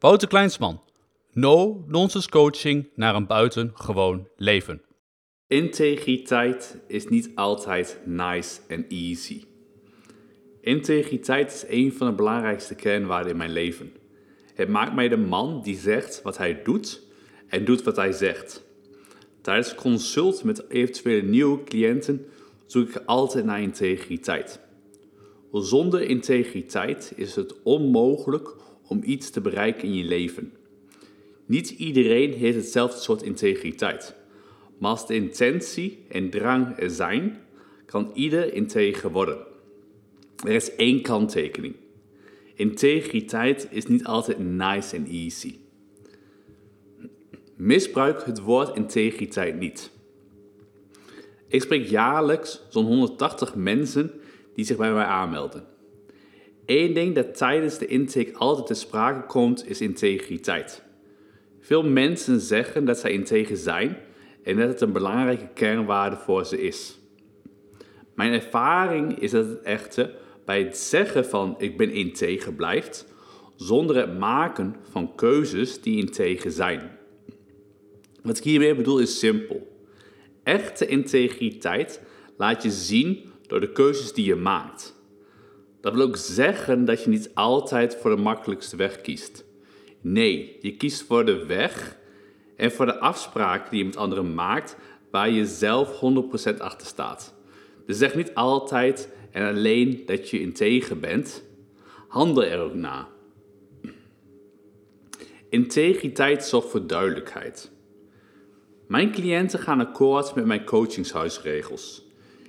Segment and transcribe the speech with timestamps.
[0.00, 0.80] Wouter Kleinsman.
[1.32, 4.82] No nonsense coaching naar een buitengewoon leven.
[5.46, 9.44] Integriteit is niet altijd nice en easy.
[10.60, 13.92] Integriteit is een van de belangrijkste kernwaarden in mijn leven.
[14.54, 17.02] Het maakt mij de man die zegt wat hij doet
[17.48, 18.64] en doet wat hij zegt.
[19.40, 22.26] Tijdens consult met eventuele nieuwe cliënten
[22.66, 24.60] zoek ik altijd naar integriteit.
[25.52, 28.56] Zonder integriteit is het onmogelijk
[28.88, 30.52] om iets te bereiken in je leven.
[31.46, 34.14] Niet iedereen heeft hetzelfde soort integriteit.
[34.78, 37.38] Maar als de intentie en drang er zijn,
[37.86, 39.38] kan ieder integer worden.
[40.44, 41.74] Er is één kanttekening.
[42.54, 45.56] Integriteit is niet altijd nice en easy.
[47.56, 49.90] Misbruik het woord integriteit niet.
[51.48, 54.12] Ik spreek jaarlijks zo'n 180 mensen
[54.54, 55.66] die zich bij mij aanmelden.
[56.68, 60.82] Eén ding dat tijdens de intake altijd te sprake komt, is integriteit.
[61.60, 63.96] Veel mensen zeggen dat zij integer zijn
[64.42, 66.98] en dat het een belangrijke kernwaarde voor ze is.
[68.14, 73.06] Mijn ervaring is dat het echter bij het zeggen van ik ben integer blijft,
[73.56, 76.98] zonder het maken van keuzes die integer zijn.
[78.22, 79.86] Wat ik hiermee bedoel is simpel.
[80.42, 82.00] Echte integriteit
[82.36, 84.96] laat je zien door de keuzes die je maakt.
[85.80, 89.44] Dat wil ook zeggen dat je niet altijd voor de makkelijkste weg kiest.
[90.00, 91.96] Nee, je kiest voor de weg
[92.56, 94.76] en voor de afspraken die je met anderen maakt
[95.10, 96.00] waar je zelf
[96.52, 97.34] 100% achter staat.
[97.86, 101.42] Dus zeg niet altijd en alleen dat je integer bent.
[102.08, 103.08] Handel er ook na.
[105.48, 107.70] Integriteit zorgt voor duidelijkheid.
[108.86, 112.07] Mijn cliënten gaan akkoord met mijn coachingshuisregels.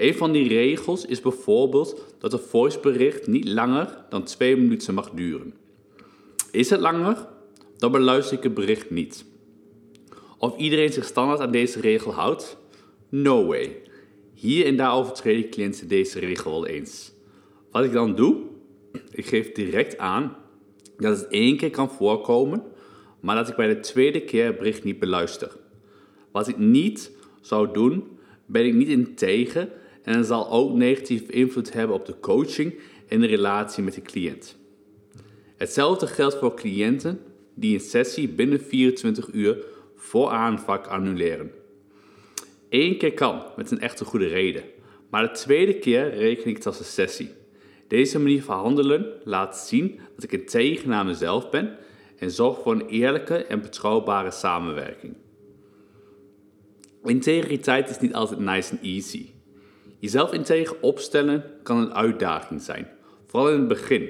[0.00, 5.10] Een van die regels is bijvoorbeeld dat een voicebericht niet langer dan twee minuten mag
[5.10, 5.54] duren.
[6.50, 7.26] Is het langer?
[7.76, 9.24] Dan beluister ik het bericht niet.
[10.38, 12.56] Of iedereen zich standaard aan deze regel houdt?
[13.08, 13.82] No way.
[14.34, 17.12] Hier en daar overtreden cliënten deze regel wel eens.
[17.70, 18.36] Wat ik dan doe?
[19.10, 20.36] Ik geef direct aan
[20.96, 22.62] dat het één keer kan voorkomen,
[23.20, 25.56] maar dat ik bij de tweede keer het bericht niet beluister.
[26.32, 27.10] Wat ik niet
[27.40, 28.04] zou doen,
[28.46, 29.72] ben ik niet in tegen
[30.02, 32.74] en het zal ook negatieve invloed hebben op de coaching
[33.08, 34.56] en de relatie met de cliënt.
[35.56, 37.20] Hetzelfde geldt voor cliënten
[37.54, 39.64] die een sessie binnen 24 uur
[39.96, 41.50] voor aanvak annuleren.
[42.68, 44.62] Eén keer kan, met een echte goede reden,
[45.10, 47.30] maar de tweede keer reken ik het als een sessie.
[47.88, 51.76] Deze manier van handelen laat zien dat ik een naar mezelf ben
[52.18, 55.14] en zorgt voor een eerlijke en betrouwbare samenwerking.
[57.04, 59.30] Integriteit is niet altijd nice en easy.
[60.00, 62.88] Jezelf integer opstellen kan een uitdaging zijn,
[63.26, 64.08] vooral in het begin.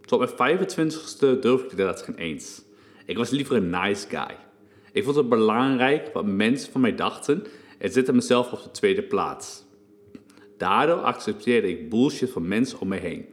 [0.00, 2.62] Tot mijn 25ste durfde ik dat geen eens.
[3.06, 4.36] Ik was liever een nice guy.
[4.92, 7.44] Ik vond het belangrijk wat mensen van mij dachten
[7.78, 9.64] en zette mezelf op de tweede plaats.
[10.56, 13.26] Daardoor accepteerde ik bullshit van mensen om me heen.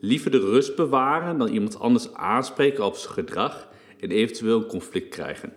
[0.00, 3.68] Liever de rust bewaren dan iemand anders aanspreken op zijn gedrag
[4.00, 5.52] en eventueel een conflict krijgen.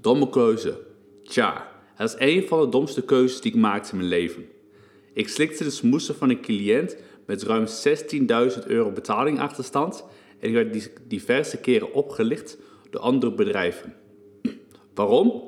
[0.00, 0.80] Domme keuze.
[1.24, 4.46] Tja, het is een van de domste keuzes die ik maakte in mijn leven.
[5.12, 10.04] Ik slikte de smoesen van een cliënt met ruim 16.000 euro betalingachterstand
[10.38, 12.58] en ik werd diverse keren opgelicht
[12.90, 13.94] door andere bedrijven.
[14.94, 15.42] Waarom?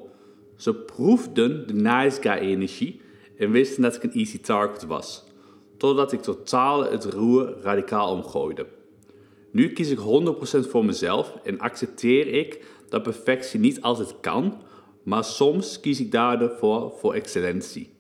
[0.57, 3.01] Ze proefden de nice guy energie
[3.39, 5.25] en wisten dat ik een easy target was,
[5.77, 8.67] totdat ik totaal het roer radicaal omgooide.
[9.51, 10.03] Nu kies ik 100%
[10.69, 14.63] voor mezelf en accepteer ik dat perfectie niet altijd kan,
[15.03, 17.91] maar soms kies ik daardoor voor, voor excellentie.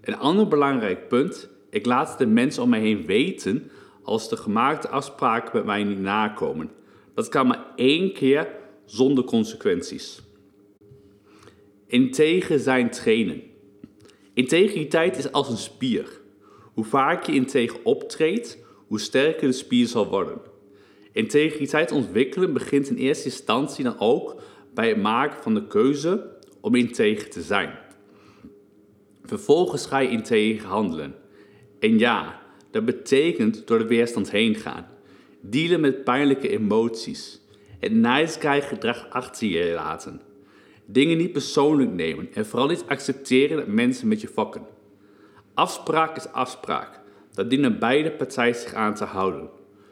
[0.00, 3.70] Een ander belangrijk punt, ik laat de mensen om mij heen weten
[4.02, 6.70] als de gemaakte afspraken met mij niet nakomen.
[7.14, 8.48] Dat kan maar één keer
[8.84, 10.22] zonder consequenties.
[11.86, 13.42] Integer zijn trainen.
[14.34, 16.20] Integriteit is als een spier.
[16.74, 20.40] Hoe vaak je integer optreedt, hoe sterker de spier zal worden.
[21.12, 24.42] Integriteit ontwikkelen begint in eerste instantie dan ook
[24.74, 26.30] bij het maken van de keuze
[26.62, 27.78] om integer te zijn.
[29.24, 31.14] Vervolgens ga je integer handelen.
[31.80, 34.86] En ja, dat betekent door de weerstand heen gaan.
[35.40, 37.40] Dealen met pijnlijke emoties.
[37.78, 40.20] Het nice gedrag achter je laten.
[40.86, 44.66] Dingen niet persoonlijk nemen en vooral niet accepteren dat mensen met je fokken.
[45.54, 47.00] Afspraak is afspraak.
[47.34, 49.48] Dat dienen beide partijen zich aan te houden.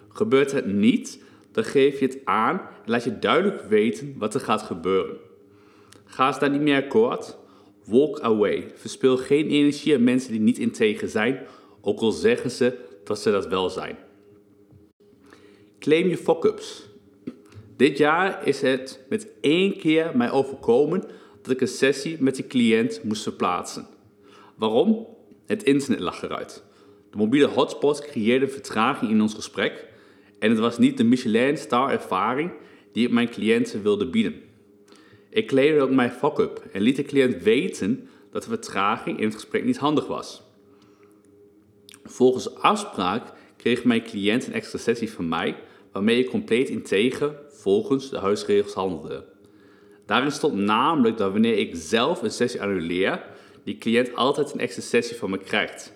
[0.08, 4.40] Gebeurt het niet, dan geef je het aan en laat je duidelijk weten wat er
[4.40, 5.16] gaat gebeuren.
[6.10, 7.36] Ga ze daar niet meer akkoord?
[7.84, 8.70] Walk away.
[8.74, 11.46] Verspil geen energie aan mensen die niet integer zijn,
[11.80, 13.96] ook al zeggen ze dat ze dat wel zijn.
[15.78, 16.88] Claim je fuck-ups.
[17.76, 21.02] Dit jaar is het met één keer mij overkomen
[21.42, 23.86] dat ik een sessie met die cliënt moest verplaatsen.
[24.56, 25.06] Waarom?
[25.46, 26.64] Het internet lag eruit.
[27.10, 29.88] De mobiele hotspot creëerde vertraging in ons gesprek
[30.38, 32.52] en het was niet de Michelin-star ervaring
[32.92, 34.49] die ik mijn cliënten wilde bieden.
[35.30, 39.34] Ik claimde ook mijn fuck-up en liet de cliënt weten dat de vertraging in het
[39.34, 40.42] gesprek niet handig was.
[42.04, 45.56] Volgens afspraak kreeg mijn cliënt een extra sessie van mij,
[45.92, 49.24] waarmee ik compleet integer volgens de huisregels handelde.
[50.06, 53.24] Daarin stond namelijk dat wanneer ik zelf een sessie annuleer,
[53.64, 55.92] die cliënt altijd een extra sessie van me krijgt.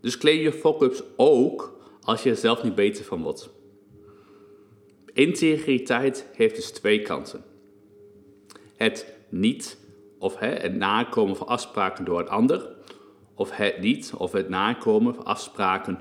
[0.00, 3.50] Dus claim je fuck-ups ook als je er zelf niet beter van wordt.
[5.12, 7.44] Integriteit heeft dus twee kanten.
[8.78, 9.78] Het niet
[10.18, 12.68] of het nakomen van afspraken door een ander,
[13.34, 15.98] of het niet of het nakomen van afspraken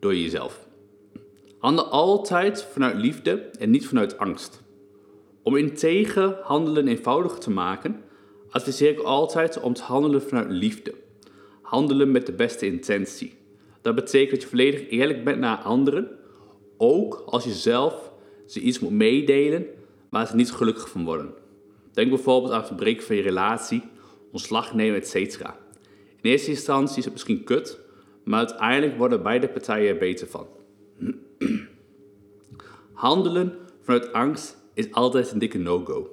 [0.00, 0.68] door jezelf.
[1.58, 4.62] Handel altijd vanuit liefde en niet vanuit angst.
[5.42, 8.02] Om integer handelen eenvoudiger te maken,
[8.50, 10.94] adviseer ik altijd om te handelen vanuit liefde.
[11.62, 13.38] Handelen met de beste intentie.
[13.82, 16.08] Dat betekent dat je volledig eerlijk bent naar anderen,
[16.76, 18.12] ook als je zelf
[18.46, 19.66] ze iets moet meedelen
[20.10, 21.42] waar ze niet gelukkig van worden.
[21.94, 23.82] Denk bijvoorbeeld aan het verbreken van je relatie,
[24.32, 25.14] ontslag nemen, etc.
[25.14, 27.80] In eerste instantie is het misschien kut,
[28.24, 30.46] maar uiteindelijk worden beide partijen er beter van.
[32.92, 36.10] Handelen vanuit angst is altijd een dikke no-go.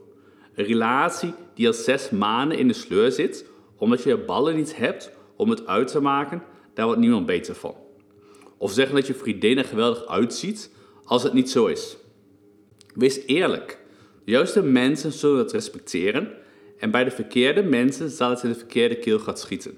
[0.55, 3.45] Een relatie die al zes maanden in de sleur zit,
[3.77, 6.43] omdat je de ballen niet hebt om het uit te maken,
[6.73, 7.75] daar wordt niemand beter van.
[8.57, 10.71] Of zeggen dat je vriendin er geweldig uitziet
[11.03, 11.97] als het niet zo is.
[12.93, 13.80] Wees eerlijk.
[14.31, 16.31] Juiste mensen zullen het respecteren
[16.77, 19.77] en bij de verkeerde mensen zal het in de verkeerde keel gaan schieten.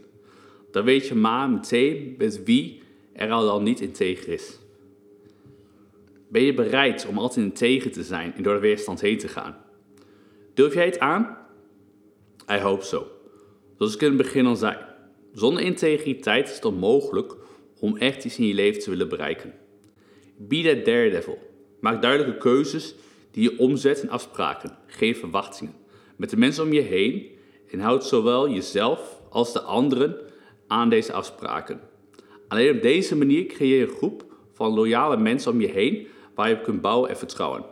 [0.71, 2.81] Dan weet je maar meteen met wie
[3.13, 4.59] er al dan niet integer is.
[6.27, 9.57] Ben je bereid om altijd integer te zijn en door de weerstand heen te gaan?
[10.53, 11.37] Durf jij het aan?
[12.51, 13.07] I hope so.
[13.77, 14.77] Zoals ik in het begin al zei,
[15.31, 17.35] zonder integriteit is het onmogelijk
[17.79, 19.53] om echt iets in je leven te willen bereiken.
[20.37, 21.39] Be that daredevil.
[21.79, 22.95] Maak duidelijke keuzes
[23.33, 25.75] die je omzet in afspraken, geen verwachtingen,
[26.15, 27.27] met de mensen om je heen
[27.71, 30.17] en houd zowel jezelf als de anderen
[30.67, 31.81] aan deze afspraken.
[32.47, 36.49] Alleen op deze manier creëer je een groep van loyale mensen om je heen waar
[36.49, 37.65] je op kunt bouwen en vertrouwen.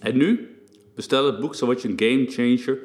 [0.00, 0.48] En nu,
[0.94, 2.78] bestel het boek Zo je een game changer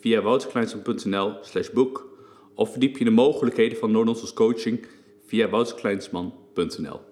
[0.00, 2.10] via wouterkleinsman.nl slash boek
[2.54, 4.86] of verdiep je de mogelijkheden van Noordonsel's coaching
[5.26, 7.11] via wouterkleinsman.nl.